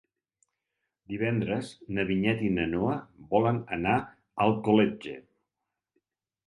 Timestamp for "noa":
2.73-2.97